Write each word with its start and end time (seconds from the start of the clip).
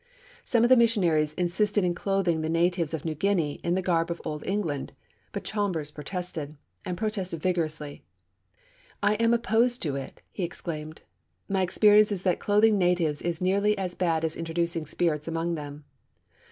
Some 0.43 0.63
of 0.63 0.69
the 0.69 0.75
missionaries 0.75 1.35
insisted 1.35 1.83
in 1.83 1.93
clothing 1.93 2.41
the 2.41 2.49
natives 2.49 2.91
of 2.95 3.05
New 3.05 3.13
Guinea 3.13 3.59
in 3.63 3.75
the 3.75 3.83
garb 3.83 4.09
of 4.09 4.19
Old 4.25 4.43
England, 4.47 4.93
but 5.31 5.43
Chalmers 5.43 5.91
protested, 5.91 6.57
and 6.83 6.97
protested 6.97 7.39
vigorously. 7.39 8.03
'I 9.03 9.13
am 9.17 9.31
opposed 9.31 9.79
to 9.83 9.95
it,' 9.95 10.23
he 10.31 10.41
exclaimed. 10.41 11.03
'My 11.47 11.61
experience 11.61 12.11
is 12.11 12.23
that 12.23 12.39
clothing 12.39 12.79
natives 12.79 13.21
is 13.21 13.41
nearly 13.41 13.77
as 13.77 13.93
bad 13.93 14.25
as 14.25 14.35
introducing 14.35 14.87
spirits 14.87 15.27
among 15.27 15.53
them. 15.53 15.85